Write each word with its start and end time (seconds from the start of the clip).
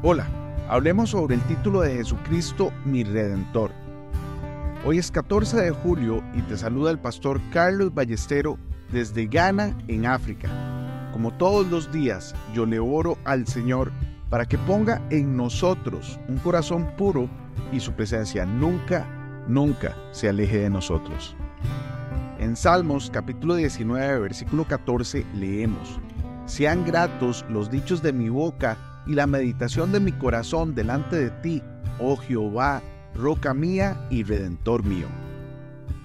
Hola, 0.00 0.28
hablemos 0.68 1.10
sobre 1.10 1.34
el 1.34 1.42
título 1.48 1.80
de 1.80 1.96
Jesucristo, 1.96 2.70
mi 2.84 3.02
Redentor. 3.02 3.72
Hoy 4.84 4.98
es 4.98 5.10
14 5.10 5.56
de 5.56 5.70
julio 5.72 6.22
y 6.36 6.42
te 6.42 6.56
saluda 6.56 6.92
el 6.92 7.00
pastor 7.00 7.40
Carlos 7.52 7.92
Ballestero 7.92 8.60
desde 8.92 9.26
Ghana, 9.26 9.76
en 9.88 10.06
África. 10.06 10.48
Como 11.12 11.32
todos 11.32 11.66
los 11.66 11.90
días, 11.90 12.32
yo 12.54 12.64
le 12.64 12.78
oro 12.78 13.18
al 13.24 13.48
Señor 13.48 13.90
para 14.30 14.46
que 14.46 14.56
ponga 14.56 15.02
en 15.10 15.36
nosotros 15.36 16.20
un 16.28 16.36
corazón 16.38 16.92
puro 16.96 17.28
y 17.72 17.80
su 17.80 17.92
presencia 17.94 18.46
nunca, 18.46 19.04
nunca 19.48 19.96
se 20.12 20.28
aleje 20.28 20.58
de 20.58 20.70
nosotros. 20.70 21.34
En 22.38 22.54
Salmos 22.54 23.10
capítulo 23.12 23.56
19, 23.56 24.20
versículo 24.20 24.64
14 24.64 25.26
leemos, 25.34 25.98
Sean 26.46 26.84
gratos 26.86 27.44
los 27.48 27.68
dichos 27.68 28.00
de 28.00 28.12
mi 28.12 28.28
boca 28.28 28.78
y 29.08 29.14
la 29.14 29.26
meditación 29.26 29.90
de 29.90 30.00
mi 30.00 30.12
corazón 30.12 30.74
delante 30.74 31.16
de 31.16 31.30
ti, 31.30 31.62
oh 31.98 32.16
Jehová, 32.16 32.82
roca 33.14 33.54
mía 33.54 33.98
y 34.10 34.22
redentor 34.22 34.84
mío. 34.84 35.06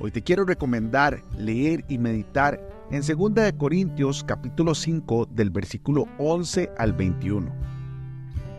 Hoy 0.00 0.10
te 0.10 0.22
quiero 0.22 0.44
recomendar 0.44 1.22
leer 1.36 1.84
y 1.88 1.96
meditar 1.96 2.60
en 2.90 3.00
2 3.00 3.34
de 3.34 3.56
Corintios 3.56 4.24
capítulo 4.24 4.74
5 4.74 5.26
del 5.30 5.50
versículo 5.50 6.06
11 6.18 6.72
al 6.76 6.92
21. 6.92 7.50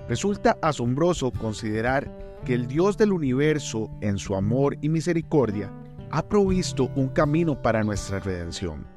Resulta 0.08 0.58
asombroso 0.62 1.32
considerar 1.32 2.10
que 2.46 2.54
el 2.54 2.68
Dios 2.68 2.98
del 2.98 3.12
universo, 3.12 3.92
en 4.00 4.18
su 4.18 4.36
amor 4.36 4.78
y 4.82 4.88
misericordia, 4.88 5.70
ha 6.12 6.26
provisto 6.26 6.90
un 6.96 7.10
camino 7.10 7.62
para 7.62 7.84
nuestra 7.84 8.20
redención. 8.20 8.88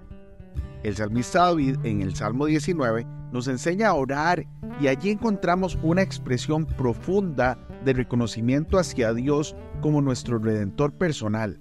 El 0.85 0.95
salmista 0.97 1.41
David 1.41 1.79
en 1.83 2.01
el 2.01 2.15
Salmo 2.15 2.47
19 2.47 3.05
nos 3.33 3.49
enseña 3.49 3.89
a 3.89 3.95
orar 3.95 4.47
y 4.81 4.89
allí 4.89 5.11
encontramos 5.11 5.79
una 5.83 6.03
expresión 6.03 6.67
profunda 6.67 7.59
de 7.85 7.95
reconocimiento 7.95 8.79
hacia 8.79 9.13
Dios 9.13 9.57
como 9.81 10.01
nuestro 10.01 10.39
redentor 10.39 10.93
personal. 10.93 11.59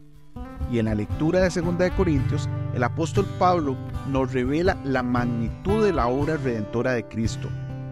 Y 0.72 0.80
en 0.80 0.86
la 0.86 0.96
lectura 0.96 1.40
de 1.40 1.62
2 1.62 1.78
de 1.78 1.92
Corintios, 1.92 2.48
el 2.73 2.84
apóstol 2.84 3.26
Pablo 3.40 3.76
nos 4.09 4.31
revela 4.31 4.78
la 4.84 5.04
magnitud 5.04 5.84
de 5.84 5.94
la 5.94 6.08
obra 6.08 6.38
redentora 6.38 6.94
de 6.94 7.08
Cristo. 7.08 7.50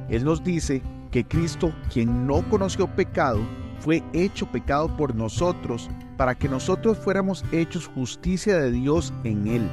Él 0.09 0.23
nos 0.23 0.43
dice 0.43 0.81
que 1.11 1.25
Cristo, 1.25 1.73
quien 1.91 2.27
no 2.27 2.47
conoció 2.49 2.87
pecado, 2.87 3.39
fue 3.79 4.03
hecho 4.13 4.45
pecado 4.45 4.95
por 4.95 5.15
nosotros 5.15 5.89
para 6.17 6.35
que 6.35 6.49
nosotros 6.49 6.97
fuéramos 6.97 7.43
hechos 7.51 7.87
justicia 7.87 8.59
de 8.59 8.71
Dios 8.71 9.13
en 9.23 9.47
Él. 9.47 9.69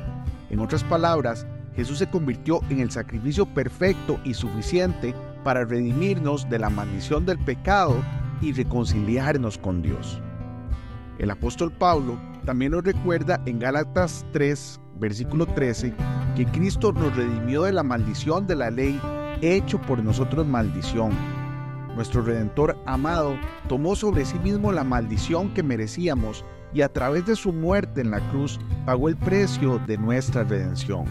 En 0.50 0.61
otras 0.61 0.84
palabras, 0.84 1.47
Jesús 1.77 1.98
se 1.98 2.08
convirtió 2.08 2.60
en 2.70 2.80
el 2.80 2.91
sacrificio 2.91 3.44
perfecto 3.44 4.19
y 4.24 4.32
suficiente 4.32 5.14
para 5.44 5.64
redimirnos 5.64 6.48
de 6.48 6.58
la 6.58 6.70
maldición 6.70 7.27
del 7.27 7.38
pecado 7.38 8.02
y 8.41 8.52
reconciliarnos 8.52 9.58
con 9.58 9.82
Dios. 9.82 10.20
El 11.19 11.30
apóstol 11.30 11.70
Pablo 11.70 12.19
también 12.44 12.72
nos 12.72 12.84
recuerda 12.84 13.41
en 13.44 13.58
Gálatas 13.58 14.24
3, 14.32 14.80
versículo 14.98 15.47
13, 15.47 15.94
que 16.34 16.47
Cristo 16.47 16.92
nos 16.92 17.14
redimió 17.14 17.62
de 17.64 17.72
la 17.72 17.82
maldición 17.82 18.47
de 18.47 18.56
la 18.56 18.70
ley, 18.70 19.00
hecho 19.42 19.80
por 19.82 20.02
nosotros 20.02 20.47
maldición. 20.47 21.12
Nuestro 21.94 22.22
Redentor 22.22 22.77
amado 22.86 23.36
tomó 23.69 23.97
sobre 23.97 24.24
sí 24.24 24.38
mismo 24.38 24.72
la 24.72 24.84
maldición 24.84 25.52
que 25.54 25.62
merecíamos 25.62 26.44
y 26.72 26.82
a 26.82 26.92
través 26.92 27.27
de 27.27 27.36
su 27.36 27.52
muerte 27.52 28.00
en 28.00 28.10
la 28.10 28.20
cruz 28.30 28.58
pagó 28.84 29.08
el 29.08 29.16
precio 29.16 29.78
de 29.86 29.97
nuestra 29.97 30.44
redención 30.44 31.06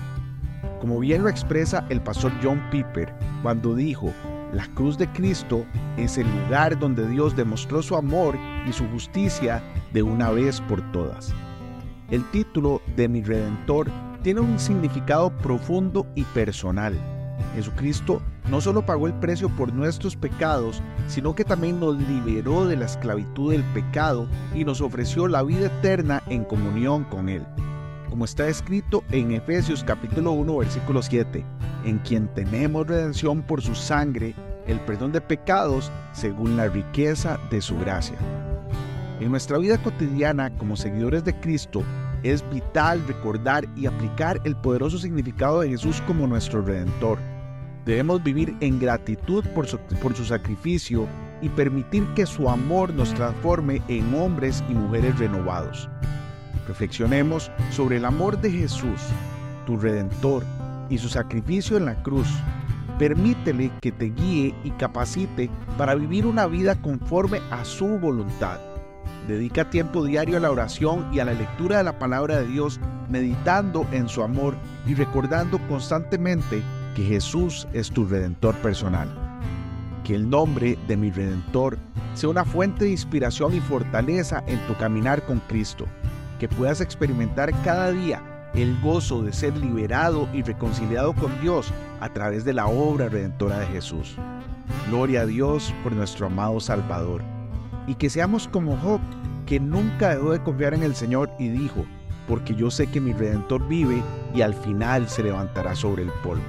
como 0.80 1.00
bien 1.00 1.23
lo 1.23 1.30
expresa 1.30 1.86
el 1.90 2.02
pastor 2.02 2.31
John 2.44 2.62
Piper 2.72 3.14
cuando 3.42 3.76
dijo, 3.76 4.14
la 4.54 4.68
cruz 4.68 4.98
de 4.98 5.12
Cristo 5.12 5.66
es 5.98 6.17
el 6.17 6.28
lugar 6.28 6.78
donde 6.80 7.08
Dios 7.08 7.36
demostró 7.36 7.82
su 7.82 7.95
amor 7.95 8.38
y 8.67 8.73
su 8.73 8.88
justicia 8.90 9.62
de 9.94 10.04
una 10.04 10.32
vez 10.32 10.62
por 10.62 10.82
todas. 10.92 11.34
El 12.10 12.23
título 12.32 12.82
de 12.95 13.08
mi 13.08 13.22
Redentor 13.22 13.89
tiene 14.23 14.42
un 14.42 14.60
significado 14.60 15.36
profundo 15.38 16.08
y 16.16 16.23
personal. 16.23 16.98
Jesucristo 17.55 18.22
no 18.49 18.61
solo 18.61 18.86
pagó 18.86 19.08
el 19.08 19.14
precio 19.16 19.49
por 19.49 19.73
nuestros 19.73 20.16
pecados, 20.16 20.82
sino 21.08 21.36
que 21.36 21.44
también 21.44 21.80
nos 21.80 21.98
liberó 21.98 22.66
de 22.66 22.78
la 22.78 22.86
esclavitud 22.86 23.52
del 23.52 23.64
pecado 23.73 24.28
y 24.54 24.64
nos 24.66 24.82
ofreció 24.82 25.28
la 25.28 25.44
vida 25.44 25.67
eterna 25.67 26.22
en 26.28 26.44
comunión 26.44 27.04
con 27.05 27.30
Él 27.30 27.45
como 28.10 28.26
está 28.26 28.48
escrito 28.48 29.04
en 29.11 29.32
Efesios 29.32 29.83
capítulo 29.83 30.32
1 30.32 30.58
versículo 30.58 31.02
7, 31.02 31.45
en 31.86 31.99
quien 31.99 32.27
tenemos 32.33 32.88
redención 32.88 33.42
por 33.42 33.61
su 33.61 33.76
sangre, 33.76 34.36
el 34.67 34.80
perdón 34.82 35.11
de 35.11 35.21
pecados 35.21 35.92
según 36.14 36.58
la 36.58 36.67
riqueza 36.67 37.39
de 37.49 37.61
su 37.61 37.77
gracia. 37.77 38.17
En 39.20 39.32
nuestra 39.32 39.58
vida 39.58 39.77
cotidiana 39.77 40.49
como 40.58 40.76
seguidores 40.76 41.23
de 41.23 41.39
Cristo, 41.39 41.83
es 42.23 42.43
vital 42.49 43.05
recordar 43.08 43.66
y 43.76 43.86
aplicar 43.86 44.42
el 44.45 44.55
poderoso 44.55 44.98
significado 44.98 45.61
de 45.61 45.70
Jesús 45.70 46.02
como 46.08 46.26
nuestro 46.26 46.61
redentor. 46.61 47.20
Debemos 47.86 48.23
vivir 48.23 48.55
en 48.61 48.80
gratitud 48.80 49.45
por 49.54 49.67
su, 49.67 49.77
por 50.02 50.16
su 50.16 50.26
sacrificio 50.26 51.08
y 51.42 51.49
permitir 51.49 52.04
que 52.16 52.26
su 52.26 52.49
amor 52.49 52.93
nos 52.93 53.14
transforme 53.14 53.82
en 53.87 54.14
hombres 54.16 54.64
y 54.67 54.73
mujeres 54.73 55.20
renovados. 55.20 55.87
Reflexionemos 56.67 57.52
sobre 57.71 57.98
el 57.98 58.05
amor 58.05 58.39
de 58.42 58.52
Jesús, 58.52 59.02
tu 59.65 59.77
Redentor, 59.77 60.43
y 60.89 60.98
su 60.98 61.09
sacrificio 61.09 61.77
en 61.77 61.86
la 61.86 62.02
cruz. 62.03 62.27
Permítele 62.99 63.71
que 63.81 63.92
te 63.92 64.05
guíe 64.05 64.55
y 64.64 64.71
capacite 64.71 65.49
para 65.77 65.95
vivir 65.95 66.25
una 66.25 66.48
vida 66.48 66.75
conforme 66.75 67.42
a 67.52 67.65
su 67.65 67.99
voluntad. 67.99 68.59
Dedica 69.27 69.70
tiempo 69.70 70.05
diario 70.05 70.37
a 70.37 70.39
la 70.39 70.52
oración 70.52 71.08
y 71.11 71.20
a 71.20 71.25
la 71.25 71.33
lectura 71.33 71.80
de 71.80 71.83
la 71.83 71.98
palabra 71.99 72.37
de 72.37 72.48
Dios, 72.48 72.80
meditando 73.09 73.86
en 73.92 74.08
su 74.08 74.21
amor 74.21 74.55
y 74.87 74.93
recordando 74.93 75.59
constantemente 75.67 76.61
que 76.95 77.04
Jesús 77.04 77.67
es 77.73 77.89
tu 77.89 78.05
redentor 78.05 78.55
personal. 78.55 79.09
Que 80.04 80.15
el 80.15 80.30
nombre 80.30 80.77
de 80.87 80.95
mi 80.95 81.09
redentor 81.09 81.80
sea 82.14 82.30
una 82.30 82.45
fuente 82.45 82.86
de 82.86 82.92
inspiración 82.92 83.55
y 83.55 83.59
fortaleza 83.59 84.43
en 84.48 84.59
tu 84.67 84.75
caminar 84.75 85.25
con 85.25 85.39
Cristo 85.39 85.87
que 86.40 86.48
puedas 86.48 86.82
experimentar 86.82 87.52
cada 87.64 87.92
día 87.92 88.22
el 88.54 88.80
gozo 88.82 89.22
de 89.22 89.34
ser 89.34 89.56
liberado 89.58 90.30
y 90.34 90.42
reconciliado 90.42 91.14
con 91.14 91.40
Dios 91.42 91.73
a 92.00 92.10
través 92.10 92.46
de 92.46 92.54
la 92.54 92.68
obra 92.68 93.10
redentora 93.10 93.60
de 93.60 93.68
Jesús. 93.68 94.16
Gloria 94.90 95.22
a 95.22 95.26
Dios 95.26 95.73
por 95.84 95.92
nuestro 95.92 96.28
amado 96.28 96.60
Salvador. 96.60 97.22
Y 97.88 97.96
que 97.96 98.10
seamos 98.10 98.48
como 98.48 98.78
Job, 98.78 99.02
que 99.46 99.60
nunca 99.60 100.16
dejó 100.16 100.32
de 100.32 100.42
confiar 100.42 100.73
en 100.73 100.84
el 100.84 100.96
Señor 100.96 101.30
y 101.38 101.50
dijo, 101.50 101.86
porque 102.28 102.56
yo 102.56 102.72
sé 102.72 102.88
que 102.88 103.02
mi 103.02 103.14
Redentor 103.14 103.67
vive 103.67 104.02
y 104.34 104.42
al 104.42 104.54
final 104.54 105.08
se 105.10 105.23
levantará 105.23 105.76
sobre 105.76 106.04
el 106.04 106.10
polvo. 106.23 106.44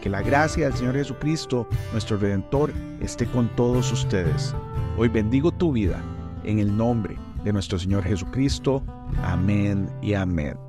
Que 0.00 0.10
la 0.10 0.22
gracia 0.22 0.66
del 0.66 0.76
Señor 0.76 0.94
Jesucristo, 0.94 1.68
nuestro 1.92 2.16
Redentor, 2.16 2.72
esté 3.00 3.26
con 3.26 3.48
todos 3.56 3.92
ustedes. 3.92 4.54
Hoy 4.96 5.08
bendigo 5.08 5.52
tu 5.52 5.72
vida 5.72 6.00
en 6.44 6.58
el 6.58 6.76
nombre 6.76 7.18
de 7.46 7.52
nuestro 7.52 7.78
Señor 7.78 8.02
Jesucristo. 8.02 8.82
Amén 9.22 9.88
y 10.02 10.14
amén. 10.14 10.65